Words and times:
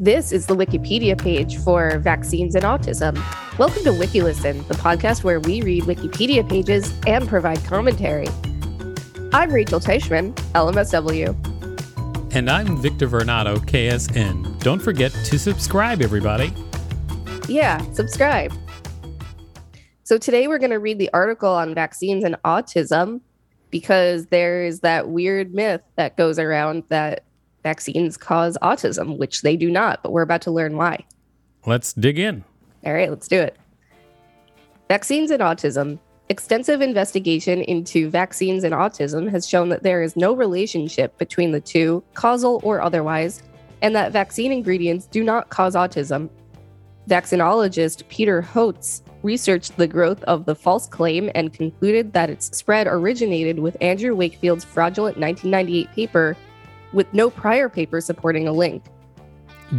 This 0.00 0.30
is 0.30 0.46
the 0.46 0.54
Wikipedia 0.54 1.20
page 1.20 1.56
for 1.56 1.98
vaccines 1.98 2.54
and 2.54 2.62
autism. 2.62 3.16
Welcome 3.58 3.82
to 3.82 3.90
WikiListen, 3.90 4.68
the 4.68 4.74
podcast 4.74 5.24
where 5.24 5.40
we 5.40 5.60
read 5.60 5.82
Wikipedia 5.86 6.48
pages 6.48 6.94
and 7.04 7.26
provide 7.26 7.64
commentary. 7.64 8.28
I'm 9.32 9.50
Rachel 9.50 9.80
Teichman, 9.80 10.34
LMSW. 10.52 11.34
And 12.32 12.48
I'm 12.48 12.80
Victor 12.80 13.08
Varnado, 13.08 13.56
KSN. 13.56 14.60
Don't 14.60 14.78
forget 14.78 15.10
to 15.10 15.36
subscribe, 15.36 16.00
everybody. 16.00 16.54
Yeah, 17.48 17.82
subscribe. 17.90 18.52
So 20.04 20.16
today 20.16 20.46
we're 20.46 20.58
going 20.58 20.70
to 20.70 20.78
read 20.78 21.00
the 21.00 21.10
article 21.12 21.50
on 21.50 21.74
vaccines 21.74 22.22
and 22.22 22.36
autism 22.44 23.20
because 23.70 24.26
there's 24.26 24.78
that 24.80 25.08
weird 25.08 25.52
myth 25.54 25.82
that 25.96 26.16
goes 26.16 26.38
around 26.38 26.84
that 26.88 27.24
vaccines 27.62 28.16
cause 28.16 28.56
autism, 28.62 29.18
which 29.18 29.42
they 29.42 29.56
do 29.56 29.70
not, 29.70 30.02
but 30.02 30.12
we're 30.12 30.22
about 30.22 30.42
to 30.42 30.50
learn 30.50 30.76
why. 30.76 31.04
Let's 31.66 31.92
dig 31.92 32.18
in. 32.18 32.44
All 32.84 32.92
right, 32.92 33.10
let's 33.10 33.28
do 33.28 33.40
it. 33.40 33.56
Vaccines 34.88 35.30
and 35.30 35.42
autism. 35.42 35.98
Extensive 36.30 36.82
investigation 36.82 37.62
into 37.62 38.10
vaccines 38.10 38.64
and 38.64 38.74
autism 38.74 39.30
has 39.30 39.48
shown 39.48 39.70
that 39.70 39.82
there 39.82 40.02
is 40.02 40.16
no 40.16 40.34
relationship 40.34 41.16
between 41.18 41.52
the 41.52 41.60
two, 41.60 42.02
causal 42.14 42.60
or 42.62 42.82
otherwise, 42.82 43.42
and 43.80 43.94
that 43.96 44.12
vaccine 44.12 44.52
ingredients 44.52 45.06
do 45.06 45.24
not 45.24 45.48
cause 45.48 45.74
autism. 45.74 46.28
Vaccinologist 47.08 48.06
Peter 48.08 48.42
Hotez 48.42 49.00
researched 49.22 49.76
the 49.76 49.86
growth 49.86 50.22
of 50.24 50.44
the 50.44 50.54
false 50.54 50.86
claim 50.86 51.30
and 51.34 51.52
concluded 51.52 52.12
that 52.12 52.30
its 52.30 52.56
spread 52.56 52.86
originated 52.86 53.58
with 53.58 53.76
Andrew 53.80 54.14
Wakefield's 54.14 54.64
fraudulent 54.64 55.18
1998 55.18 55.90
paper 55.92 56.36
with 56.92 57.12
no 57.12 57.30
prior 57.30 57.68
paper 57.68 58.00
supporting 58.00 58.48
a 58.48 58.52
link. 58.52 58.84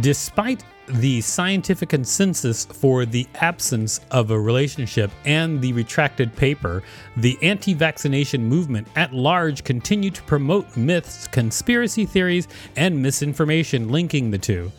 Despite 0.00 0.64
the 0.86 1.20
scientific 1.20 1.88
consensus 1.88 2.64
for 2.64 3.04
the 3.04 3.26
absence 3.36 4.00
of 4.10 4.30
a 4.30 4.38
relationship 4.38 5.10
and 5.24 5.60
the 5.60 5.72
retracted 5.72 6.34
paper, 6.34 6.82
the 7.16 7.38
anti 7.42 7.74
vaccination 7.74 8.44
movement 8.44 8.88
at 8.96 9.12
large 9.12 9.64
continued 9.64 10.14
to 10.16 10.22
promote 10.22 10.76
myths, 10.76 11.26
conspiracy 11.28 12.06
theories, 12.06 12.48
and 12.76 13.00
misinformation 13.00 13.88
linking 13.88 14.30
the 14.30 14.38
two. 14.38 14.70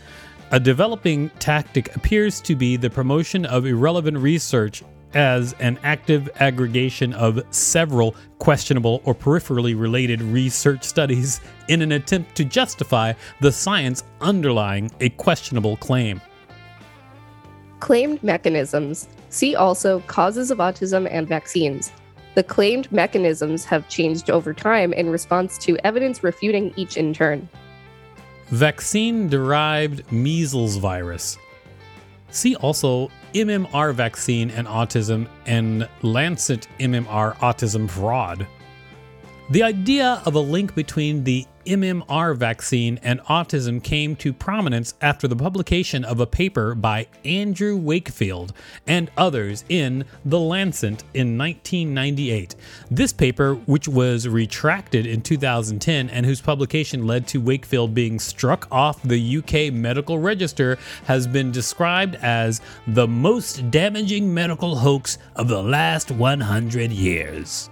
A 0.52 0.60
developing 0.60 1.30
tactic 1.40 1.96
appears 1.96 2.42
to 2.42 2.56
be 2.56 2.76
the 2.76 2.90
promotion 2.90 3.46
of 3.46 3.66
irrelevant 3.66 4.18
research 4.18 4.84
as 5.14 5.54
an 5.60 5.80
active 5.84 6.30
aggregation 6.40 7.14
of 7.14 7.44
several 7.52 8.16
questionable 8.40 9.02
or 9.06 9.14
peripherally 9.14 9.80
related 9.80 10.22
research 10.22 10.84
studies 10.84 11.42
in 11.68 11.82
an 11.82 11.92
attempt 11.92 12.36
to 12.36 12.46
justify 12.46 13.14
the 13.40 13.52
science 13.52 14.04
underlying 14.22 14.90
a 15.00 15.10
questionable 15.10 15.78
claim. 15.78 16.22
Claimed 17.80 18.22
mechanisms. 18.24 19.08
See 19.30 19.56
also 19.56 20.02
causes 20.02 20.52
of 20.52 20.60
autism 20.60 21.08
and 21.10 21.28
vaccines. 21.28 21.92
The 22.36 22.44
claimed 22.44 22.92
mechanisms 22.92 23.66
have 23.66 23.90
changed 23.90 24.30
over 24.30 24.54
time 24.54 24.94
in 24.94 25.10
response 25.10 25.58
to 25.60 25.78
evidence 25.86 26.24
refuting 26.24 26.74
each 26.76 26.96
in 26.96 27.14
turn. 27.14 27.50
Vaccine 28.48 29.28
derived 29.28 30.10
measles 30.12 30.78
virus. 30.78 31.38
See 32.30 32.56
also 32.56 33.10
MMR 33.34 33.94
vaccine 33.94 34.52
and 34.52 34.68
autism 34.68 35.28
and 35.46 35.88
Lancet 36.02 36.68
MMR 36.80 37.36
autism 37.38 37.90
fraud. 37.90 38.48
The 39.52 39.64
idea 39.64 40.22
of 40.26 40.36
a 40.36 40.40
link 40.40 40.76
between 40.76 41.26
the 41.26 41.46
MMR 41.66 42.38
vaccine 42.38 43.02
and 43.04 43.20
autism 43.24 43.84
came 43.84 44.16
to 44.16 44.32
prominence 44.32 44.94
after 45.02 45.28
the 45.28 45.36
publication 45.36 46.06
of 46.06 46.22
a 46.22 46.26
paper 46.26 46.74
by 46.74 47.08
Andrew 47.26 47.76
Wakefield 47.76 48.54
and 48.88 49.12
others 49.18 49.66
in 49.68 50.06
The 50.24 50.40
Lancet 50.40 51.04
in 51.14 51.38
1998. 51.38 52.56
This 52.90 53.12
paper, 53.12 53.56
which 53.56 53.90
was 53.90 54.26
retracted 54.26 55.06
in 55.06 55.22
2010 55.22 56.10
and 56.10 56.26
whose 56.26 56.40
publication 56.40 57.06
led 57.06 57.28
to 57.28 57.42
Wakefield 57.42 57.94
being 57.94 58.20
struck 58.20 58.70
off 58.72 59.04
the 59.04 59.38
UK 59.40 59.74
medical 59.74 60.18
register, 60.18 60.78
has 61.08 61.28
been 61.28 61.52
described 61.52 62.16
as 62.22 62.62
the 62.88 63.06
most 63.06 63.70
damaging 63.70 64.34
medical 64.34 64.78
hoax 64.78 65.18
of 65.36 65.50
the 65.50 65.62
last 65.62 66.10
100 66.10 66.94
years. 66.94 67.70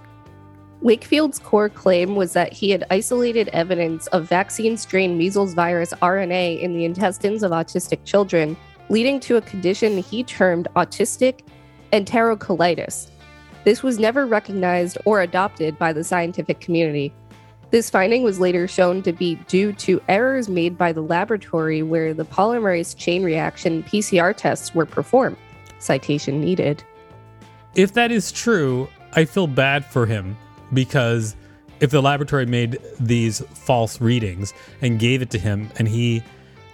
Wakefield's 0.82 1.38
core 1.38 1.68
claim 1.68 2.16
was 2.16 2.32
that 2.32 2.54
he 2.54 2.70
had 2.70 2.86
isolated 2.90 3.48
evidence 3.48 4.06
of 4.08 4.26
vaccine 4.26 4.78
strain 4.78 5.18
measles 5.18 5.52
virus 5.52 5.92
RNA 6.00 6.60
in 6.60 6.72
the 6.72 6.86
intestines 6.86 7.42
of 7.42 7.50
autistic 7.50 8.02
children, 8.04 8.56
leading 8.88 9.20
to 9.20 9.36
a 9.36 9.42
condition 9.42 9.98
he 9.98 10.24
termed 10.24 10.68
autistic 10.76 11.40
enterocolitis. 11.92 13.10
This 13.64 13.82
was 13.82 13.98
never 13.98 14.24
recognized 14.24 14.96
or 15.04 15.20
adopted 15.20 15.78
by 15.78 15.92
the 15.92 16.02
scientific 16.02 16.60
community. 16.60 17.12
This 17.70 17.90
finding 17.90 18.22
was 18.22 18.40
later 18.40 18.66
shown 18.66 19.02
to 19.02 19.12
be 19.12 19.34
due 19.48 19.74
to 19.74 20.00
errors 20.08 20.48
made 20.48 20.78
by 20.78 20.92
the 20.92 21.02
laboratory 21.02 21.82
where 21.82 22.14
the 22.14 22.24
polymerase 22.24 22.96
chain 22.96 23.22
reaction 23.22 23.82
PCR 23.82 24.34
tests 24.34 24.74
were 24.74 24.86
performed. 24.86 25.36
Citation 25.78 26.40
needed. 26.40 26.82
If 27.74 27.92
that 27.92 28.10
is 28.10 28.32
true, 28.32 28.88
I 29.12 29.26
feel 29.26 29.46
bad 29.46 29.84
for 29.84 30.06
him 30.06 30.38
because 30.72 31.36
if 31.80 31.90
the 31.90 32.00
laboratory 32.00 32.46
made 32.46 32.78
these 32.98 33.40
false 33.54 34.00
readings 34.00 34.52
and 34.82 34.98
gave 34.98 35.22
it 35.22 35.30
to 35.30 35.38
him 35.38 35.70
and 35.78 35.88
he 35.88 36.22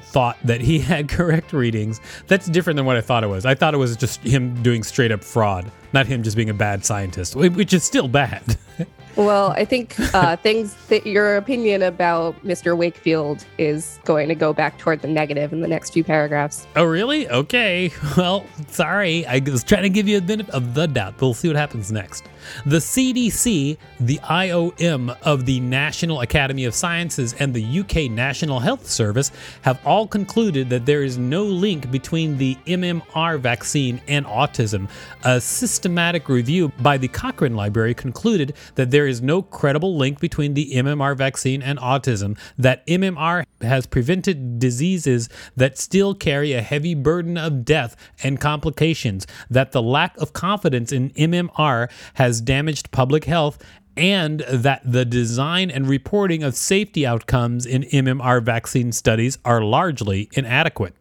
thought 0.00 0.36
that 0.44 0.60
he 0.60 0.78
had 0.92 1.08
correct 1.08 1.52
readings, 1.52 2.00
that's 2.26 2.46
different 2.46 2.76
than 2.76 2.86
what 2.86 2.96
I 2.96 3.00
thought 3.00 3.24
it 3.24 3.28
was. 3.28 3.46
I 3.46 3.54
thought 3.54 3.74
it 3.74 3.78
was 3.78 3.96
just 3.96 4.20
him 4.22 4.62
doing 4.62 4.82
straight 4.82 5.12
up 5.12 5.22
fraud, 5.22 5.70
not 5.92 6.06
him 6.06 6.22
just 6.22 6.36
being 6.36 6.50
a 6.50 6.54
bad 6.54 6.84
scientist, 6.84 7.36
which 7.36 7.72
is 7.72 7.84
still 7.84 8.08
bad. 8.08 8.56
Well, 9.16 9.52
I 9.52 9.64
think 9.64 9.98
uh, 10.14 10.36
things 10.42 10.74
that 10.88 11.06
your 11.06 11.36
opinion 11.36 11.82
about 11.82 12.38
Mr. 12.44 12.76
Wakefield 12.76 13.46
is 13.56 13.98
going 14.04 14.28
to 14.28 14.34
go 14.34 14.52
back 14.52 14.78
toward 14.78 15.00
the 15.00 15.08
negative 15.08 15.54
in 15.54 15.60
the 15.62 15.68
next 15.68 15.94
few 15.94 16.04
paragraphs. 16.04 16.66
Oh, 16.76 16.84
really? 16.84 17.26
Okay. 17.28 17.90
Well, 18.16 18.44
sorry. 18.68 19.26
I 19.26 19.38
was 19.38 19.64
trying 19.64 19.84
to 19.84 19.88
give 19.88 20.06
you 20.06 20.18
a 20.18 20.20
benefit 20.20 20.54
of 20.54 20.74
the 20.74 20.86
doubt. 20.86 21.18
We'll 21.20 21.32
see 21.32 21.48
what 21.48 21.56
happens 21.56 21.90
next. 21.90 22.28
The 22.64 22.78
CDC, 22.78 23.76
the 24.00 24.18
IOM 24.18 25.16
of 25.22 25.46
the 25.46 25.60
National 25.60 26.20
Academy 26.20 26.64
of 26.64 26.74
Sciences, 26.74 27.34
and 27.34 27.52
the 27.52 27.80
UK 27.80 28.10
National 28.10 28.60
Health 28.60 28.86
Service 28.86 29.30
have 29.62 29.84
all 29.86 30.06
concluded 30.06 30.70
that 30.70 30.86
there 30.86 31.02
is 31.02 31.18
no 31.18 31.44
link 31.44 31.90
between 31.90 32.36
the 32.38 32.56
MMR 32.66 33.38
vaccine 33.38 34.00
and 34.08 34.26
autism. 34.26 34.88
A 35.24 35.40
systematic 35.40 36.28
review 36.28 36.72
by 36.80 36.98
the 36.98 37.08
Cochrane 37.08 37.56
Library 37.56 37.94
concluded 37.94 38.54
that 38.74 38.90
there 38.90 39.06
is 39.06 39.22
no 39.22 39.42
credible 39.42 39.96
link 39.96 40.20
between 40.20 40.54
the 40.54 40.72
MMR 40.74 41.16
vaccine 41.16 41.62
and 41.62 41.78
autism, 41.78 42.38
that 42.58 42.86
MMR 42.86 43.44
has 43.60 43.86
prevented 43.86 44.58
diseases 44.58 45.28
that 45.56 45.78
still 45.78 46.14
carry 46.14 46.52
a 46.52 46.62
heavy 46.62 46.94
burden 46.94 47.36
of 47.36 47.64
death 47.64 47.96
and 48.22 48.40
complications, 48.40 49.26
that 49.50 49.72
the 49.72 49.82
lack 49.82 50.16
of 50.18 50.32
confidence 50.32 50.92
in 50.92 51.10
MMR 51.10 51.90
has 52.14 52.35
damaged 52.40 52.90
public 52.90 53.24
health, 53.24 53.62
and 53.96 54.40
that 54.50 54.82
the 54.84 55.04
design 55.04 55.70
and 55.70 55.88
reporting 55.88 56.42
of 56.42 56.54
safety 56.54 57.06
outcomes 57.06 57.64
in 57.66 57.82
MMR 57.84 58.42
vaccine 58.42 58.92
studies 58.92 59.38
are 59.44 59.62
largely 59.62 60.28
inadequate. 60.34 60.94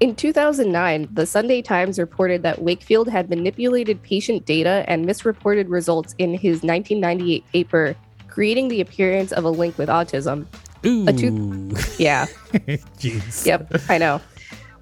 In 0.00 0.14
2009, 0.16 1.08
the 1.12 1.26
Sunday 1.26 1.60
Times 1.60 1.98
reported 1.98 2.42
that 2.42 2.62
Wakefield 2.62 3.08
had 3.08 3.28
manipulated 3.28 4.02
patient 4.02 4.46
data 4.46 4.84
and 4.88 5.04
misreported 5.04 5.68
results 5.68 6.14
in 6.18 6.30
his 6.32 6.62
1998 6.62 7.44
paper, 7.52 7.94
creating 8.26 8.68
the 8.68 8.80
appearance 8.80 9.30
of 9.32 9.44
a 9.44 9.50
link 9.50 9.76
with 9.76 9.88
autism. 9.90 10.46
Ooh. 10.86 11.04
two- 11.12 11.76
Yeah. 11.98 12.26
Jeez. 12.98 13.44
Yep, 13.44 13.74
I 13.90 13.98
know. 13.98 14.20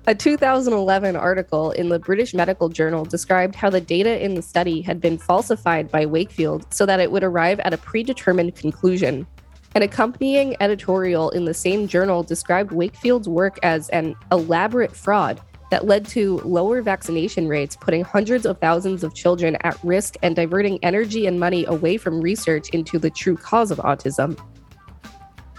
A 0.08 0.14
2011 0.14 1.16
article 1.16 1.70
in 1.72 1.90
the 1.90 1.98
British 1.98 2.32
Medical 2.32 2.70
Journal 2.70 3.04
described 3.04 3.54
how 3.54 3.68
the 3.68 3.78
data 3.78 4.24
in 4.24 4.36
the 4.36 4.40
study 4.40 4.80
had 4.80 5.02
been 5.02 5.18
falsified 5.18 5.90
by 5.90 6.06
Wakefield 6.06 6.72
so 6.72 6.86
that 6.86 6.98
it 6.98 7.12
would 7.12 7.22
arrive 7.22 7.60
at 7.60 7.74
a 7.74 7.76
predetermined 7.76 8.56
conclusion. 8.56 9.26
An 9.74 9.82
accompanying 9.82 10.56
editorial 10.60 11.28
in 11.28 11.44
the 11.44 11.52
same 11.52 11.86
journal 11.86 12.22
described 12.22 12.72
Wakefield's 12.72 13.28
work 13.28 13.58
as 13.62 13.90
an 13.90 14.16
elaborate 14.32 14.96
fraud 14.96 15.42
that 15.70 15.84
led 15.84 16.06
to 16.06 16.38
lower 16.38 16.80
vaccination 16.80 17.46
rates, 17.46 17.76
putting 17.76 18.02
hundreds 18.02 18.46
of 18.46 18.58
thousands 18.60 19.04
of 19.04 19.12
children 19.12 19.58
at 19.60 19.78
risk 19.84 20.14
and 20.22 20.34
diverting 20.34 20.82
energy 20.82 21.26
and 21.26 21.38
money 21.38 21.66
away 21.66 21.98
from 21.98 22.22
research 22.22 22.70
into 22.70 22.98
the 22.98 23.10
true 23.10 23.36
cause 23.36 23.70
of 23.70 23.76
autism. 23.76 24.40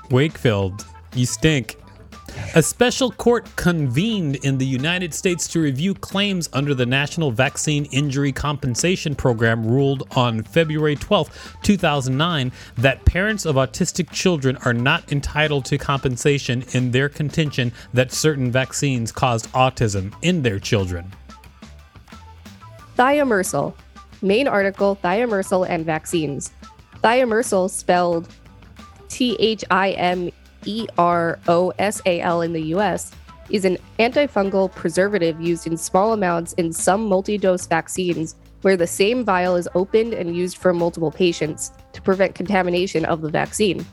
Wakefield, 0.10 0.88
you 1.14 1.28
stink. 1.28 1.78
A 2.56 2.64
special 2.64 3.12
court 3.12 3.56
convened 3.56 4.38
in 4.38 4.58
the 4.58 4.66
United 4.66 5.14
States 5.14 5.48
to 5.50 5.62
review 5.62 5.94
claims 5.94 6.50
under 6.54 6.74
the 6.74 6.86
National 6.86 7.32
Vaccine 7.32 7.86
Injury 7.86 8.32
Compensation 8.32 9.16
Program 9.16 9.66
ruled 9.66 10.08
on 10.16 10.44
February 10.44 10.96
12, 10.96 11.58
2009, 11.62 12.52
that 12.78 13.06
parents 13.06 13.46
of 13.46 13.56
autistic 13.56 14.10
children 14.12 14.58
are 14.66 14.74
not 14.74 15.12
entitled 15.12 15.66
to 15.66 15.78
compensation 15.78 16.64
in 16.74 16.92
their 16.92 17.10
contention 17.10 17.72
that 17.94 18.12
certain 18.12 18.52
vaccines 18.52 19.12
caused 19.12 19.52
autism 19.52 20.14
in 20.22 20.42
their 20.42 20.60
children. 20.60 21.12
Thiomersal. 22.98 23.74
Main 24.22 24.48
article 24.48 24.98
Thiomersal 25.04 25.68
and 25.70 25.86
vaccines. 25.86 26.52
Thiomersal, 27.04 27.70
spelled 27.70 28.28
T 29.08 29.36
H 29.40 29.64
I 29.72 29.92
M 29.92 30.32
E 30.66 30.88
R 30.98 31.40
O 31.48 31.72
S 31.80 32.02
A 32.06 32.22
L 32.22 32.42
in 32.42 32.54
the 32.54 32.64
US, 32.76 33.12
is 33.50 33.66
an 33.66 33.78
antifungal 33.98 34.74
preservative 34.74 35.40
used 35.42 35.68
in 35.68 35.78
small 35.78 36.14
amounts 36.14 36.54
in 36.54 36.72
some 36.72 37.08
multi 37.08 37.38
dose 37.38 37.66
vaccines 37.66 38.36
where 38.62 38.78
the 38.78 38.88
same 38.88 39.24
vial 39.24 39.56
is 39.56 39.70
opened 39.74 40.14
and 40.14 40.36
used 40.36 40.58
for 40.58 40.74
multiple 40.74 41.12
patients 41.12 41.72
to 41.94 42.02
prevent 42.02 42.36
contamination 42.36 43.06
of 43.06 43.22
the 43.22 43.30
vaccine. 43.30 43.86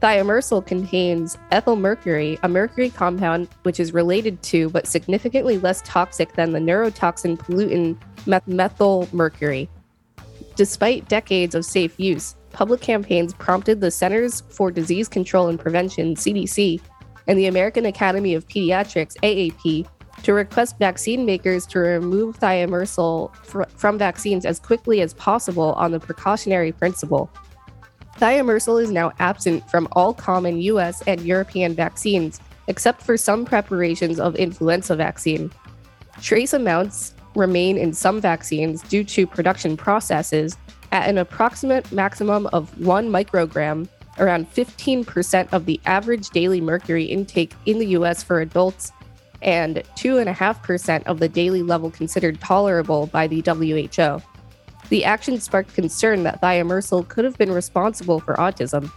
Thiomersal 0.00 0.64
contains 0.64 1.36
ethyl 1.50 1.74
mercury, 1.74 2.38
a 2.44 2.48
mercury 2.48 2.90
compound 2.90 3.48
which 3.64 3.80
is 3.80 3.92
related 3.92 4.40
to 4.44 4.70
but 4.70 4.86
significantly 4.86 5.58
less 5.58 5.82
toxic 5.82 6.32
than 6.34 6.52
the 6.52 6.60
neurotoxin 6.60 7.36
pollutant 7.36 7.98
methyl 8.46 9.08
mercury. 9.12 9.68
Despite 10.54 11.08
decades 11.08 11.56
of 11.56 11.64
safe 11.64 11.98
use, 11.98 12.36
public 12.58 12.80
campaigns 12.80 13.32
prompted 13.34 13.80
the 13.80 13.88
Centers 13.88 14.42
for 14.48 14.72
Disease 14.72 15.06
Control 15.06 15.46
and 15.46 15.60
Prevention, 15.60 16.16
CDC, 16.16 16.80
and 17.28 17.38
the 17.38 17.46
American 17.46 17.86
Academy 17.86 18.34
of 18.34 18.48
Pediatrics, 18.48 19.14
AAP, 19.22 19.86
to 20.24 20.32
request 20.32 20.76
vaccine 20.76 21.24
makers 21.24 21.64
to 21.66 21.78
remove 21.78 22.36
thiomersal 22.40 23.32
fr- 23.36 23.62
from 23.76 23.96
vaccines 23.96 24.44
as 24.44 24.58
quickly 24.58 25.02
as 25.02 25.14
possible 25.14 25.72
on 25.74 25.92
the 25.92 26.00
precautionary 26.00 26.72
principle. 26.72 27.30
Thiomersal 28.16 28.82
is 28.82 28.90
now 28.90 29.12
absent 29.20 29.70
from 29.70 29.86
all 29.92 30.12
common 30.12 30.60
US 30.62 31.00
and 31.02 31.20
European 31.20 31.74
vaccines, 31.76 32.40
except 32.66 33.02
for 33.02 33.16
some 33.16 33.44
preparations 33.44 34.18
of 34.18 34.34
influenza 34.34 34.96
vaccine. 34.96 35.52
Trace 36.20 36.54
amounts 36.54 37.14
remain 37.36 37.78
in 37.78 37.92
some 37.92 38.20
vaccines 38.20 38.82
due 38.82 39.04
to 39.04 39.28
production 39.28 39.76
processes 39.76 40.56
at 40.92 41.08
an 41.08 41.18
approximate 41.18 41.90
maximum 41.92 42.46
of 42.48 42.78
1 42.80 43.08
microgram, 43.08 43.88
around 44.18 44.52
15% 44.52 45.52
of 45.52 45.66
the 45.66 45.80
average 45.86 46.30
daily 46.30 46.60
mercury 46.60 47.04
intake 47.04 47.54
in 47.66 47.78
the 47.78 47.86
US 47.88 48.22
for 48.22 48.40
adults, 48.40 48.92
and 49.42 49.76
2.5% 49.96 51.04
of 51.04 51.18
the 51.18 51.28
daily 51.28 51.62
level 51.62 51.90
considered 51.90 52.40
tolerable 52.40 53.06
by 53.06 53.26
the 53.26 53.40
WHO. 53.40 54.22
The 54.88 55.04
action 55.04 55.38
sparked 55.38 55.74
concern 55.74 56.22
that 56.24 56.40
thiomersal 56.40 57.06
could 57.08 57.24
have 57.24 57.36
been 57.38 57.52
responsible 57.52 58.20
for 58.20 58.34
autism. 58.34 58.90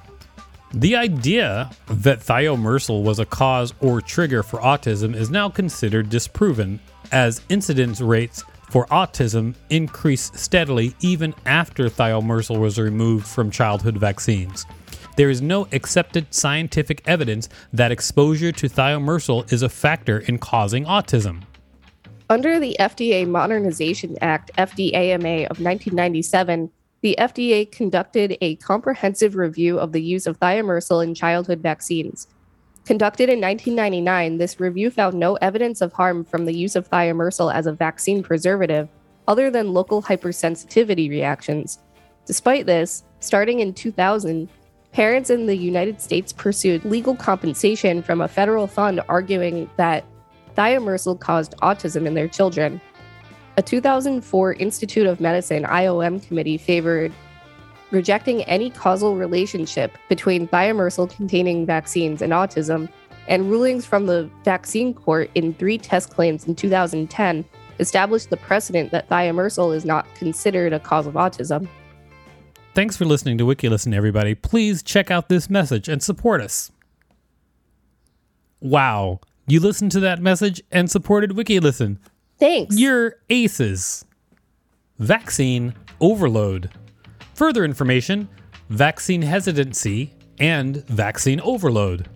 The 0.73 0.95
idea 0.95 1.69
that 1.88 2.21
thiomersal 2.21 3.03
was 3.03 3.19
a 3.19 3.25
cause 3.25 3.73
or 3.81 3.99
trigger 3.99 4.41
for 4.41 4.59
autism 4.59 5.13
is 5.13 5.29
now 5.29 5.49
considered 5.49 6.09
disproven, 6.09 6.79
as 7.11 7.41
incidence 7.49 7.99
rates 7.99 8.45
for 8.71 8.85
autism 8.85 9.53
increase 9.69 10.31
steadily 10.33 10.95
even 11.01 11.35
after 11.45 11.89
thiomersal 11.89 12.57
was 12.57 12.79
removed 12.79 13.27
from 13.27 13.51
childhood 13.51 13.97
vaccines. 13.97 14.65
There 15.18 15.29
is 15.29 15.41
no 15.41 15.68
accepted 15.73 16.33
scientific 16.33 17.01
evidence 17.06 17.50
that 17.73 17.91
exposure 17.91 18.53
to 18.53 18.69
thiomersal 18.69 19.51
is 19.51 19.62
a 19.62 19.68
factor 19.68 20.19
in 20.19 20.38
causing 20.38 20.85
autism. 20.85 21.41
Under 22.29 22.62
the 22.62 22.77
FDA 22.79 23.27
Modernization 23.27 24.18
Act, 24.21 24.51
FDAMA 24.57 25.47
of 25.47 25.59
1997, 25.59 26.71
the 27.01 27.17
FDA 27.19 27.69
conducted 27.69 28.38
a 28.39 28.56
comprehensive 28.56 29.35
review 29.35 29.79
of 29.79 29.91
the 29.91 30.01
use 30.01 30.25
of 30.25 30.39
thiomersal 30.39 31.03
in 31.03 31.13
childhood 31.13 31.59
vaccines. 31.59 32.27
Conducted 32.86 33.30
in 33.30 33.39
1999, 33.39 34.38
this 34.38 34.60
review 34.60 34.89
found 34.89 35.13
no 35.13 35.36
evidence 35.36 35.81
of 35.81 35.94
harm 35.94 36.24
from 36.25 36.45
the 36.45 36.56
use 36.56 36.75
of 36.75 36.89
thiomersal 36.89 37.54
as 37.54 37.68
a 37.68 37.74
vaccine 37.74 38.24
preservative, 38.24 38.89
other 39.28 39.51
than 39.51 39.72
local 39.72 40.01
hypersensitivity 40.01 41.07
reactions. 41.07 41.78
Despite 42.25 42.66
this, 42.66 43.04
starting 43.19 43.60
in 43.60 43.74
2000, 43.74 44.50
parents 44.94 45.30
in 45.30 45.45
the 45.45 45.56
United 45.56 46.01
States 46.01 46.33
pursued 46.33 46.83
legal 46.83 47.16
compensation 47.16 48.01
from 48.01 48.19
a 48.19 48.28
federal 48.28 48.66
fund 48.66 49.00
arguing 49.07 49.69
that 49.77 50.04
thiomersal 50.57 51.19
caused 51.19 51.56
autism 51.57 52.07
in 52.07 52.16
their 52.16 52.27
children. 52.27 52.81
A 53.57 53.62
2004 53.62 54.54
Institute 54.54 55.06
of 55.06 55.22
Medicine 55.22 55.63
IOM 55.66 56.25
committee 56.27 56.57
favored 56.57 57.13
rejecting 57.91 58.43
any 58.43 58.69
causal 58.69 59.15
relationship 59.15 59.97
between 60.09 60.47
thiomersal 60.47 61.13
containing 61.13 61.65
vaccines 61.65 62.21
and 62.21 62.33
autism, 62.33 62.89
and 63.27 63.49
rulings 63.49 63.85
from 63.85 64.07
the 64.07 64.29
vaccine 64.43 64.93
court 64.93 65.29
in 65.35 65.53
three 65.53 65.77
test 65.77 66.09
claims 66.09 66.47
in 66.47 66.55
2010 66.55 67.45
established 67.79 68.29
the 68.29 68.38
precedent 68.38 68.91
that 68.91 69.09
thiomersal 69.09 69.75
is 69.75 69.85
not 69.85 70.05
considered 70.15 70.73
a 70.73 70.79
cause 70.79 71.07
of 71.07 71.15
autism. 71.15 71.67
Thanks 72.73 72.95
for 72.95 73.05
listening 73.05 73.38
to 73.38 73.43
WikiListen, 73.43 73.93
everybody. 73.93 74.33
Please 74.33 74.81
check 74.81 75.11
out 75.11 75.29
this 75.29 75.49
message 75.49 75.89
and 75.89 76.01
support 76.01 76.41
us. 76.41 76.71
Wow, 78.61 79.19
you 79.47 79.59
listened 79.59 79.91
to 79.93 79.99
that 80.01 80.21
message 80.21 80.61
and 80.71 80.89
supported 80.89 81.31
WikiListen. 81.31 81.97
Thanks. 82.39 82.77
You're 82.77 83.15
aces. 83.29 84.05
Vaccine 84.99 85.73
overload. 85.99 86.69
Further 87.41 87.65
information 87.65 88.29
vaccine 88.69 89.23
hesitancy 89.23 90.13
and 90.38 90.85
vaccine 90.85 91.41
overload. 91.41 92.07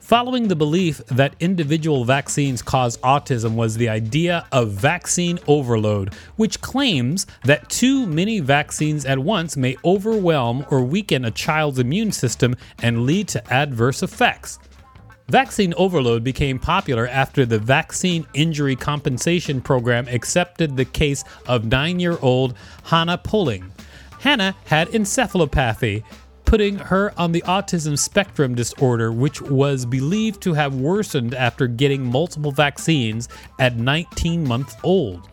Following 0.00 0.48
the 0.48 0.56
belief 0.56 1.04
that 1.08 1.36
individual 1.38 2.06
vaccines 2.06 2.62
cause 2.62 2.96
autism 3.00 3.56
was 3.56 3.76
the 3.76 3.90
idea 3.90 4.46
of 4.50 4.70
vaccine 4.70 5.38
overload, 5.46 6.14
which 6.36 6.62
claims 6.62 7.26
that 7.44 7.68
too 7.68 8.06
many 8.06 8.40
vaccines 8.40 9.04
at 9.04 9.18
once 9.18 9.54
may 9.54 9.76
overwhelm 9.84 10.64
or 10.70 10.82
weaken 10.82 11.26
a 11.26 11.30
child's 11.30 11.78
immune 11.78 12.10
system 12.10 12.56
and 12.82 13.04
lead 13.04 13.28
to 13.28 13.52
adverse 13.52 14.02
effects. 14.02 14.58
Vaccine 15.28 15.74
overload 15.76 16.24
became 16.24 16.58
popular 16.58 17.06
after 17.08 17.44
the 17.44 17.58
Vaccine 17.58 18.26
Injury 18.32 18.76
Compensation 18.76 19.60
Program 19.60 20.08
accepted 20.08 20.74
the 20.74 20.86
case 20.86 21.22
of 21.46 21.66
nine 21.66 22.00
year 22.00 22.16
old 22.22 22.54
Hannah 22.84 23.18
Poling 23.18 23.70
Hannah 24.22 24.54
had 24.66 24.88
encephalopathy, 24.90 26.04
putting 26.44 26.78
her 26.78 27.12
on 27.18 27.32
the 27.32 27.42
autism 27.42 27.98
spectrum 27.98 28.54
disorder, 28.54 29.10
which 29.10 29.42
was 29.42 29.84
believed 29.84 30.40
to 30.42 30.54
have 30.54 30.76
worsened 30.76 31.34
after 31.34 31.66
getting 31.66 32.04
multiple 32.04 32.52
vaccines 32.52 33.28
at 33.58 33.76
19 33.76 34.46
months 34.46 34.76
old. 34.84 35.28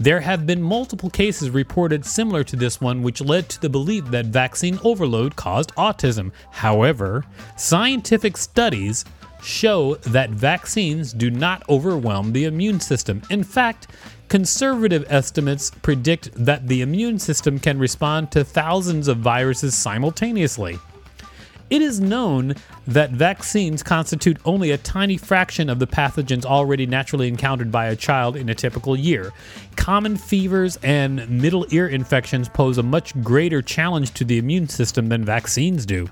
There 0.00 0.20
have 0.20 0.46
been 0.46 0.62
multiple 0.62 1.10
cases 1.10 1.50
reported 1.50 2.06
similar 2.06 2.42
to 2.44 2.56
this 2.56 2.80
one, 2.80 3.02
which 3.02 3.20
led 3.20 3.50
to 3.50 3.60
the 3.60 3.68
belief 3.68 4.06
that 4.06 4.26
vaccine 4.26 4.78
overload 4.82 5.36
caused 5.36 5.74
autism. 5.74 6.32
However, 6.50 7.22
scientific 7.58 8.38
studies 8.38 9.04
show 9.42 9.96
that 9.96 10.30
vaccines 10.30 11.12
do 11.12 11.30
not 11.30 11.62
overwhelm 11.68 12.32
the 12.32 12.44
immune 12.44 12.80
system. 12.80 13.20
In 13.28 13.44
fact, 13.44 13.88
Conservative 14.28 15.04
estimates 15.08 15.70
predict 15.82 16.30
that 16.34 16.66
the 16.66 16.82
immune 16.82 17.18
system 17.18 17.60
can 17.60 17.78
respond 17.78 18.32
to 18.32 18.42
thousands 18.42 19.06
of 19.06 19.18
viruses 19.18 19.74
simultaneously. 19.74 20.78
It 21.70 21.82
is 21.82 21.98
known 21.98 22.54
that 22.86 23.10
vaccines 23.10 23.82
constitute 23.82 24.38
only 24.44 24.70
a 24.70 24.78
tiny 24.78 25.16
fraction 25.16 25.68
of 25.68 25.78
the 25.80 25.86
pathogens 25.86 26.44
already 26.44 26.86
naturally 26.86 27.26
encountered 27.26 27.72
by 27.72 27.86
a 27.86 27.96
child 27.96 28.36
in 28.36 28.48
a 28.48 28.54
typical 28.54 28.96
year. 28.96 29.32
Common 29.74 30.16
fevers 30.16 30.76
and 30.82 31.28
middle 31.28 31.66
ear 31.70 31.88
infections 31.88 32.48
pose 32.48 32.78
a 32.78 32.84
much 32.84 33.20
greater 33.22 33.62
challenge 33.62 34.12
to 34.14 34.24
the 34.24 34.38
immune 34.38 34.68
system 34.68 35.08
than 35.08 35.24
vaccines 35.24 35.86
do. 35.86 36.08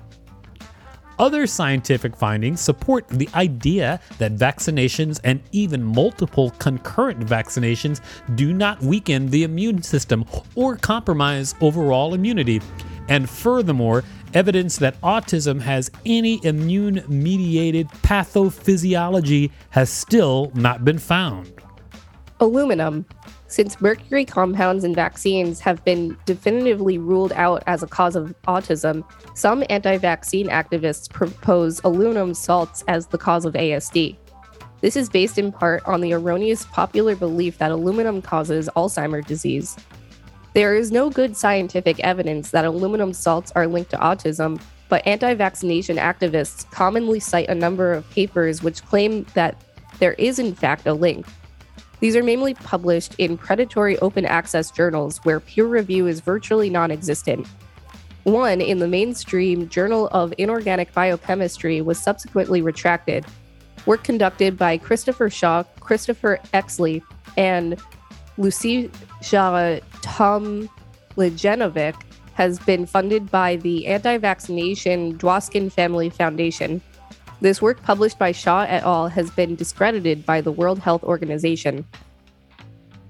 Other 1.19 1.47
scientific 1.47 2.17
findings 2.17 2.61
support 2.61 3.09
the 3.09 3.29
idea 3.35 4.01
that 4.19 4.35
vaccinations 4.35 5.21
and 5.23 5.41
even 5.53 5.83
multiple 5.83 6.51
concurrent 6.59 7.21
vaccinations 7.21 8.01
do 8.35 8.53
not 8.53 8.83
weaken 8.83 9.31
the 9.31 9.45
immune 9.45 9.81
system 9.83 10.25
or 10.57 10.77
compromise 10.77 11.55
overall 11.61 12.15
immunity. 12.15 12.61
And 13.09 13.31
furthermore, 13.31 14.03
evidence 14.33 14.77
that 14.79 15.01
autism 15.03 15.61
has 15.61 15.89
any 16.05 16.45
immune 16.45 17.05
mediated 17.07 17.89
pathophysiology 18.03 19.53
has 19.71 19.91
still 19.91 20.51
not 20.55 20.85
been 20.85 20.99
found. 20.99 21.53
Aluminum. 22.41 23.07
Since 23.55 23.81
mercury 23.81 24.25
compounds 24.25 24.83
in 24.83 24.97
vaccines 24.97 25.61
have 25.61 25.85
been 25.85 26.19
definitively 26.27 26.99
ruled 26.99 27.31
out 27.35 27.63
as 27.69 27.85
a 27.85 27.87
cause 27.87 28.17
of 28.17 28.35
autism, 28.49 29.05
some 29.37 29.63
anti 29.71 29.97
vaccine 29.97 30.49
activists 30.49 31.09
propose 31.09 31.81
aluminum 31.85 32.35
salts 32.35 32.83
as 32.89 33.07
the 33.07 33.17
cause 33.17 33.45
of 33.45 33.55
ASD. 33.55 34.17
This 34.81 34.97
is 34.97 35.09
based 35.09 35.39
in 35.39 35.53
part 35.53 35.87
on 35.87 36.01
the 36.01 36.15
erroneous 36.15 36.67
popular 36.67 37.15
belief 37.15 37.59
that 37.59 37.71
aluminum 37.71 38.21
causes 38.23 38.69
Alzheimer's 38.75 39.27
disease. 39.27 39.77
There 40.55 40.75
is 40.75 40.91
no 40.91 41.09
good 41.09 41.37
scientific 41.37 42.01
evidence 42.01 42.51
that 42.51 42.65
aluminum 42.65 43.13
salts 43.13 43.53
are 43.55 43.69
linked 43.69 43.93
to 43.93 43.99
autism, 43.99 44.61
but 44.89 45.07
anti 45.07 45.33
vaccination 45.35 45.97
activists 45.97 46.69
commonly 46.73 47.21
cite 47.21 47.49
a 47.49 47.55
number 47.55 47.93
of 47.93 48.11
papers 48.11 48.65
which 48.65 48.85
claim 48.85 49.25
that 49.35 49.63
there 50.01 50.15
is, 50.15 50.41
in 50.41 50.57
fact, 50.57 50.89
a 50.89 50.93
link. 50.93 51.25
These 52.01 52.17
are 52.17 52.23
mainly 52.23 52.55
published 52.55 53.15
in 53.19 53.39
predatory 53.39 53.99
open 53.99 54.27
access 54.27 54.71
journals 54.71 55.19
where 55.25 55.41
peer 55.41 55.67
review 55.67 56.07
is 56.07 56.21
virtually 56.21 56.71
non 56.71 56.91
existent. 56.91 57.47
One 58.25 58.61
in 58.61 58.79
the 58.79 58.89
mainstream 58.89 59.69
Journal 59.69 60.09
of 60.09 60.33
Inorganic 60.39 60.93
Biochemistry 60.95 61.83
was 61.83 61.99
subsequently 61.99 62.63
retracted. 62.63 63.27
Work 63.87 64.03
conducted 64.03 64.57
by 64.57 64.79
Christopher 64.79 65.29
Shaw, 65.29 65.65
Christopher 65.81 66.39
Exley, 66.55 67.03
and 67.37 67.79
Lucia 68.39 68.89
Tomljenovic 69.21 71.95
has 72.33 72.59
been 72.61 72.87
funded 72.87 73.31
by 73.31 73.57
the 73.57 73.87
anti 73.87 74.17
vaccination 74.19 75.19
Dwoskin 75.19 75.71
Family 75.71 76.09
Foundation. 76.11 76.81
This 77.41 77.61
work 77.61 77.83
published 77.83 78.19
by 78.19 78.33
Shaw 78.33 78.63
et 78.63 78.83
al. 78.83 79.09
has 79.09 79.31
been 79.31 79.55
discredited 79.55 80.25
by 80.25 80.41
the 80.41 80.53
World 80.53 80.79
Health 80.79 81.03
Organization. 81.03 81.85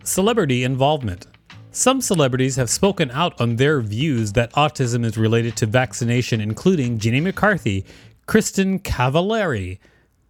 Celebrity 0.03 0.65
involvement. 0.65 1.27
Some 1.71 2.01
celebrities 2.01 2.57
have 2.57 2.71
spoken 2.71 3.11
out 3.11 3.41
on 3.41 3.57
their 3.57 3.81
views 3.81 4.33
that 4.33 4.53
autism 4.53 5.05
is 5.05 5.19
related 5.19 5.57
to 5.57 5.67
vaccination, 5.67 6.41
including 6.41 6.99
Jenny 6.99 7.21
McCarthy, 7.21 7.85
Kristin 8.27 8.81
Cavallari, 8.81 9.79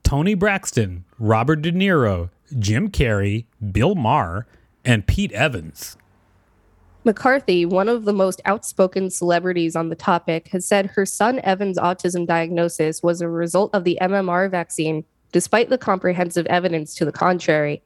Toni 0.03 0.35
Braxton, 0.35 1.05
Robert 1.19 1.63
De 1.63 1.71
Niro, 1.73 2.31
Jim 2.59 2.91
Carrey, 2.91 3.47
Bill 3.73 3.95
Maher, 3.95 4.47
and 4.85 5.07
Pete 5.07 5.33
Evans. 5.33 5.97
McCarthy, 7.07 7.67
one 7.67 7.91
of 7.91 8.07
the 8.07 8.15
most 8.15 8.41
outspoken 8.47 9.11
celebrities 9.11 9.77
on 9.77 9.91
the 9.91 9.95
topic, 9.95 10.49
has 10.49 10.67
said 10.67 10.87
her 10.87 11.05
son 11.05 11.39
Evan's 11.41 11.79
autism 11.79 12.27
diagnosis 12.27 13.03
was 13.03 13.21
a 13.21 13.29
result 13.29 13.75
of 13.75 13.85
the 13.85 13.99
MMR 14.01 14.51
vaccine, 14.51 15.05
despite 15.31 15.69
the 15.69 15.77
comprehensive 15.77 16.47
evidence 16.47 16.95
to 16.95 17.05
the 17.05 17.13
contrary. 17.13 17.83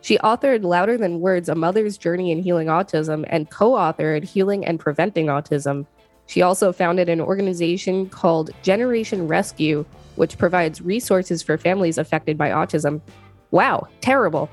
She 0.00 0.16
authored 0.18 0.62
Louder 0.62 0.96
Than 0.96 1.18
Words 1.18 1.48
A 1.48 1.56
Mother's 1.56 1.98
Journey 1.98 2.30
in 2.30 2.40
Healing 2.40 2.68
Autism 2.68 3.24
and 3.28 3.50
co 3.50 3.72
authored 3.72 4.22
Healing 4.22 4.64
and 4.64 4.78
Preventing 4.78 5.26
Autism. 5.26 5.84
She 6.26 6.42
also 6.42 6.72
founded 6.72 7.08
an 7.08 7.20
organization 7.20 8.08
called 8.08 8.52
Generation 8.62 9.26
Rescue, 9.26 9.84
which 10.14 10.38
provides 10.38 10.80
resources 10.80 11.42
for 11.42 11.58
families 11.58 11.98
affected 11.98 12.38
by 12.38 12.50
autism. 12.50 13.00
Wow, 13.50 13.88
terrible. 14.00 14.48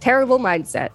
Terrible 0.00 0.38
mindset. 0.38 0.90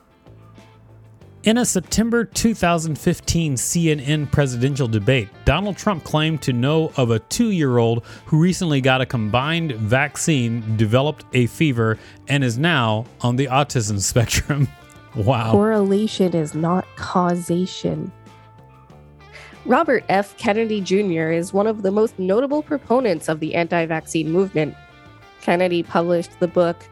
In 1.44 1.58
a 1.58 1.66
September 1.66 2.24
2015 2.24 3.56
CNN 3.56 4.32
presidential 4.32 4.88
debate, 4.88 5.28
Donald 5.44 5.76
Trump 5.76 6.06
claimed 6.06 6.42
to 6.44 6.54
know 6.54 6.94
of 6.96 7.12
a 7.12 7.20
two 7.20 7.52
year 7.52 7.80
old 7.80 8.06
who 8.28 8.40
recently 8.40 8.80
got 8.80 9.02
a 9.02 9.06
combined 9.06 9.74
vaccine, 9.74 10.78
developed 10.78 11.26
a 11.34 11.48
fever, 11.48 12.00
and 12.30 12.46
is 12.46 12.58
now 12.58 13.04
on 13.20 13.36
the 13.36 13.48
autism 13.48 14.00
spectrum. 14.02 14.70
wow. 15.16 15.52
Correlation 15.52 16.34
is 16.34 16.56
not 16.56 16.88
causation. 16.96 18.10
Robert 19.66 20.06
F. 20.08 20.38
Kennedy 20.38 20.80
Jr. 20.80 21.30
is 21.30 21.52
one 21.52 21.68
of 21.68 21.82
the 21.82 21.92
most 21.92 22.18
notable 22.18 22.64
proponents 22.64 23.28
of 23.28 23.42
the 23.42 23.54
anti 23.54 23.86
vaccine 23.86 24.32
movement. 24.32 24.76
Kennedy 25.42 25.84
published 25.84 26.40
the 26.40 26.48
book 26.48 26.88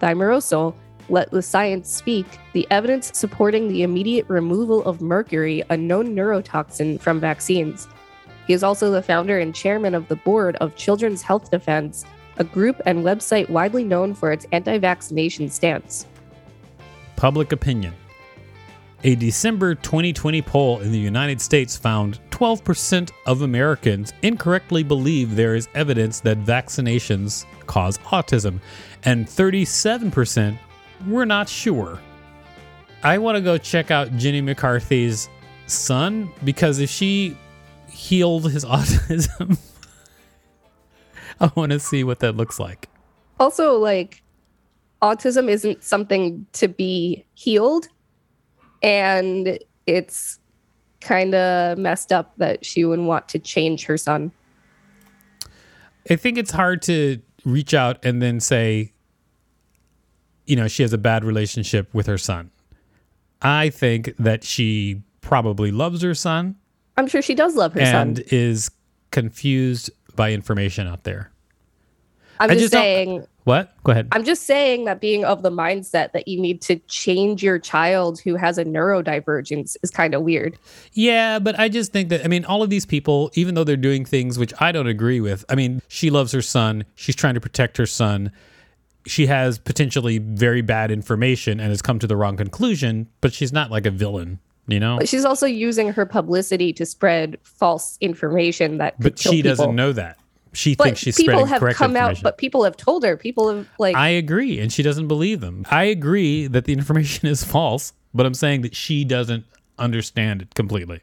Thimerosal 0.00 0.76
let 1.08 1.30
the 1.30 1.42
Science 1.42 1.90
Speak, 1.90 2.26
the 2.52 2.66
evidence 2.70 3.10
supporting 3.14 3.68
the 3.68 3.82
immediate 3.82 4.28
removal 4.28 4.84
of 4.84 5.00
mercury, 5.00 5.62
a 5.70 5.76
known 5.76 6.14
neurotoxin, 6.14 7.00
from 7.00 7.20
vaccines. 7.20 7.88
He 8.46 8.52
is 8.52 8.62
also 8.62 8.90
the 8.90 9.02
founder 9.02 9.38
and 9.38 9.54
chairman 9.54 9.94
of 9.94 10.08
the 10.08 10.16
board 10.16 10.56
of 10.56 10.76
Children's 10.76 11.22
Health 11.22 11.50
Defense, 11.50 12.04
a 12.38 12.44
group 12.44 12.80
and 12.86 13.04
website 13.04 13.48
widely 13.48 13.84
known 13.84 14.14
for 14.14 14.32
its 14.32 14.46
anti 14.52 14.78
vaccination 14.78 15.48
stance. 15.48 16.06
Public 17.16 17.52
opinion. 17.52 17.94
A 19.04 19.14
December 19.14 19.74
2020 19.74 20.42
poll 20.42 20.80
in 20.80 20.90
the 20.90 20.98
United 20.98 21.40
States 21.40 21.76
found 21.76 22.18
12% 22.30 23.10
of 23.26 23.42
Americans 23.42 24.12
incorrectly 24.22 24.82
believe 24.82 25.36
there 25.36 25.54
is 25.54 25.68
evidence 25.74 26.20
that 26.20 26.42
vaccinations 26.44 27.44
cause 27.66 27.98
autism, 27.98 28.58
and 29.04 29.26
37% 29.26 30.58
we're 31.06 31.24
not 31.24 31.48
sure. 31.48 32.00
I 33.02 33.18
want 33.18 33.36
to 33.36 33.40
go 33.40 33.58
check 33.58 33.90
out 33.90 34.16
Jenny 34.16 34.40
McCarthy's 34.40 35.28
son 35.66 36.30
because 36.44 36.78
if 36.78 36.90
she 36.90 37.36
healed 37.88 38.50
his 38.50 38.64
autism, 38.64 39.58
I 41.40 41.50
want 41.54 41.72
to 41.72 41.78
see 41.78 42.04
what 42.04 42.20
that 42.20 42.36
looks 42.36 42.58
like. 42.58 42.88
Also, 43.38 43.78
like, 43.78 44.22
autism 45.02 45.48
isn't 45.48 45.84
something 45.84 46.46
to 46.52 46.68
be 46.68 47.24
healed. 47.34 47.88
And 48.82 49.58
it's 49.86 50.38
kind 51.00 51.34
of 51.34 51.78
messed 51.78 52.12
up 52.12 52.36
that 52.38 52.64
she 52.64 52.84
would 52.84 53.00
want 53.00 53.28
to 53.28 53.38
change 53.38 53.84
her 53.84 53.96
son. 53.96 54.32
I 56.10 56.16
think 56.16 56.38
it's 56.38 56.50
hard 56.50 56.82
to 56.82 57.20
reach 57.44 57.74
out 57.74 58.04
and 58.04 58.22
then 58.22 58.40
say, 58.40 58.92
you 60.46 60.56
know, 60.56 60.68
she 60.68 60.82
has 60.82 60.92
a 60.92 60.98
bad 60.98 61.24
relationship 61.24 61.92
with 61.92 62.06
her 62.06 62.18
son. 62.18 62.50
I 63.42 63.70
think 63.70 64.14
that 64.18 64.44
she 64.44 65.02
probably 65.20 65.70
loves 65.70 66.02
her 66.02 66.14
son. 66.14 66.56
I'm 66.96 67.06
sure 67.06 67.20
she 67.20 67.34
does 67.34 67.56
love 67.56 67.74
her 67.74 67.80
and 67.80 67.88
son. 67.88 68.08
And 68.08 68.18
is 68.32 68.70
confused 69.10 69.90
by 70.14 70.32
information 70.32 70.86
out 70.86 71.04
there. 71.04 71.30
I'm 72.38 72.50
just, 72.50 72.60
just 72.60 72.72
don't- 72.72 72.82
saying. 72.82 73.26
What? 73.44 73.72
Go 73.84 73.92
ahead. 73.92 74.08
I'm 74.10 74.24
just 74.24 74.42
saying 74.42 74.86
that 74.86 75.00
being 75.00 75.24
of 75.24 75.44
the 75.44 75.52
mindset 75.52 76.10
that 76.12 76.26
you 76.26 76.40
need 76.40 76.60
to 76.62 76.80
change 76.88 77.44
your 77.44 77.60
child 77.60 78.18
who 78.18 78.34
has 78.34 78.58
a 78.58 78.64
neurodivergence 78.64 79.76
is 79.84 79.90
kind 79.92 80.14
of 80.14 80.22
weird. 80.22 80.58
Yeah, 80.94 81.38
but 81.38 81.56
I 81.56 81.68
just 81.68 81.92
think 81.92 82.08
that 82.08 82.24
I 82.24 82.28
mean 82.28 82.44
all 82.44 82.64
of 82.64 82.70
these 82.70 82.84
people, 82.84 83.30
even 83.34 83.54
though 83.54 83.62
they're 83.62 83.76
doing 83.76 84.04
things 84.04 84.36
which 84.36 84.52
I 84.58 84.72
don't 84.72 84.88
agree 84.88 85.20
with. 85.20 85.44
I 85.48 85.54
mean, 85.54 85.80
she 85.86 86.10
loves 86.10 86.32
her 86.32 86.42
son. 86.42 86.86
She's 86.96 87.14
trying 87.14 87.34
to 87.34 87.40
protect 87.40 87.76
her 87.76 87.86
son. 87.86 88.32
She 89.06 89.26
has 89.26 89.58
potentially 89.58 90.18
very 90.18 90.62
bad 90.62 90.90
information 90.90 91.60
and 91.60 91.70
has 91.70 91.82
come 91.82 91.98
to 92.00 92.06
the 92.06 92.16
wrong 92.16 92.36
conclusion, 92.36 93.08
but 93.20 93.32
she's 93.32 93.52
not 93.52 93.70
like 93.70 93.86
a 93.86 93.90
villain, 93.90 94.40
you 94.66 94.80
know. 94.80 94.98
But 94.98 95.08
she's 95.08 95.24
also 95.24 95.46
using 95.46 95.92
her 95.92 96.06
publicity 96.06 96.72
to 96.74 96.84
spread 96.84 97.38
false 97.42 97.96
information 98.00 98.78
that 98.78 98.98
But 99.00 99.18
she 99.18 99.42
doesn't 99.42 99.74
know 99.74 99.92
that. 99.92 100.18
She 100.52 100.74
But 100.74 100.84
thinks 100.84 101.00
she's 101.00 101.16
people 101.16 101.44
have 101.44 101.62
come 101.74 101.96
out, 101.96 102.18
but 102.22 102.38
people 102.38 102.64
have 102.64 102.76
told 102.76 103.04
her. 103.04 103.16
People 103.16 103.54
have 103.54 103.68
like 103.78 103.94
I 103.94 104.08
agree, 104.08 104.58
and 104.58 104.72
she 104.72 104.82
doesn't 104.82 105.06
believe 105.06 105.40
them. 105.40 105.66
I 105.70 105.84
agree 105.84 106.46
that 106.46 106.64
the 106.64 106.72
information 106.74 107.28
is 107.28 107.44
false, 107.44 107.92
but 108.14 108.24
I'm 108.24 108.34
saying 108.34 108.62
that 108.62 108.74
she 108.74 109.04
doesn't 109.04 109.44
understand 109.78 110.42
it 110.42 110.54
completely. 110.54 111.02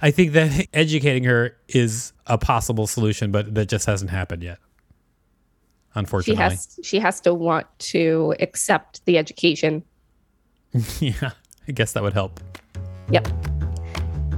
I 0.00 0.10
think 0.10 0.32
that 0.32 0.66
educating 0.74 1.24
her 1.24 1.56
is 1.68 2.12
a 2.26 2.36
possible 2.36 2.86
solution, 2.88 3.30
but 3.30 3.54
that 3.54 3.68
just 3.68 3.86
hasn't 3.86 4.10
happened 4.10 4.42
yet. 4.42 4.58
She 5.94 5.98
Unfortunately. 5.98 6.42
has 6.42 6.78
she 6.82 6.98
has 6.98 7.20
to 7.20 7.34
want 7.34 7.66
to 7.78 8.34
accept 8.40 9.04
the 9.04 9.18
education. 9.18 9.82
yeah, 11.00 11.32
I 11.68 11.72
guess 11.72 11.92
that 11.92 12.02
would 12.02 12.14
help. 12.14 12.40
Yep. 13.10 13.28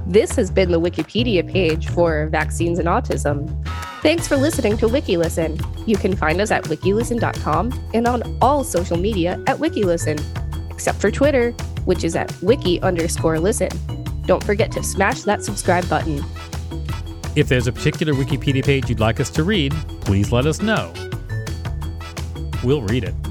This 0.07 0.35
has 0.35 0.51
been 0.51 0.71
the 0.71 0.79
Wikipedia 0.79 1.49
page 1.49 1.87
for 1.89 2.27
vaccines 2.27 2.77
and 2.77 2.87
autism. 2.87 3.49
Thanks 4.01 4.27
for 4.27 4.37
listening 4.37 4.77
to 4.77 4.87
WikiListen. 4.87 5.87
You 5.87 5.97
can 5.97 6.15
find 6.15 6.39
us 6.39 6.51
at 6.51 6.65
wikilisten.com 6.65 7.89
and 7.93 8.07
on 8.07 8.37
all 8.39 8.63
social 8.63 8.97
media 8.97 9.41
at 9.47 9.57
WikiListen, 9.57 10.21
except 10.69 10.99
for 10.99 11.09
Twitter, 11.09 11.51
which 11.85 12.03
is 12.03 12.15
at 12.15 12.31
wiki 12.43 12.79
underscore 12.81 13.39
listen. 13.39 13.69
Don't 14.27 14.43
forget 14.43 14.71
to 14.73 14.83
smash 14.83 15.21
that 15.21 15.43
subscribe 15.43 15.89
button. 15.89 16.23
If 17.35 17.47
there's 17.47 17.67
a 17.67 17.73
particular 17.73 18.13
Wikipedia 18.13 18.63
page 18.63 18.89
you'd 18.89 18.99
like 18.99 19.19
us 19.19 19.29
to 19.31 19.43
read, 19.43 19.73
please 20.01 20.31
let 20.31 20.45
us 20.45 20.61
know. 20.61 20.93
We'll 22.65 22.81
read 22.81 23.03
it. 23.03 23.24